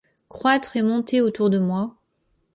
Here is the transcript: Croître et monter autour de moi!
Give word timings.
Croître 0.29 0.75
et 0.77 0.81
monter 0.81 1.21
autour 1.21 1.51
de 1.51 1.59
moi! 1.59 1.95